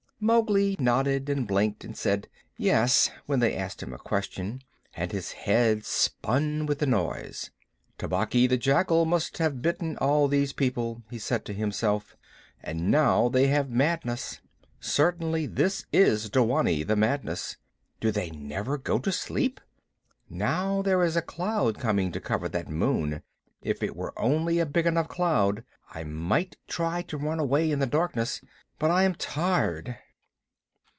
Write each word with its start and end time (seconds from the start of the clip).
Mowgli 0.23 0.75
nodded 0.77 1.29
and 1.29 1.47
blinked, 1.47 1.83
and 1.83 1.97
said 1.97 2.27
"Yes" 2.55 3.09
when 3.25 3.39
they 3.39 3.55
asked 3.55 3.81
him 3.81 3.91
a 3.91 3.97
question, 3.97 4.61
and 4.95 5.11
his 5.11 5.31
head 5.31 5.83
spun 5.83 6.67
with 6.67 6.77
the 6.77 6.85
noise. 6.85 7.49
"Tabaqui 7.97 8.45
the 8.45 8.55
Jackal 8.55 9.05
must 9.05 9.39
have 9.39 9.63
bitten 9.63 9.97
all 9.97 10.27
these 10.27 10.53
people," 10.53 11.01
he 11.09 11.17
said 11.17 11.43
to 11.45 11.53
himself, 11.53 12.15
"and 12.61 12.91
now 12.91 13.29
they 13.29 13.47
have 13.47 13.71
madness. 13.71 14.39
Certainly 14.79 15.47
this 15.47 15.87
is 15.91 16.29
dewanee, 16.29 16.83
the 16.83 16.95
madness. 16.95 17.57
Do 17.99 18.11
they 18.11 18.29
never 18.29 18.77
go 18.77 18.99
to 18.99 19.11
sleep? 19.11 19.59
Now 20.29 20.83
there 20.83 21.03
is 21.03 21.15
a 21.15 21.23
cloud 21.23 21.79
coming 21.79 22.11
to 22.11 22.19
cover 22.21 22.47
that 22.47 22.69
moon. 22.69 23.23
If 23.63 23.81
it 23.81 23.95
were 23.95 24.13
only 24.19 24.59
a 24.59 24.67
big 24.67 24.85
enough 24.85 25.07
cloud 25.07 25.63
I 25.95 26.03
might 26.03 26.57
try 26.67 27.01
to 27.07 27.17
run 27.17 27.39
away 27.39 27.71
in 27.71 27.79
the 27.79 27.87
darkness. 27.87 28.39
But 28.77 28.91
I 28.91 29.01
am 29.03 29.15
tired." 29.15 29.97